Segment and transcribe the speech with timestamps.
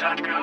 [0.00, 0.39] ActionAidRecordings.com.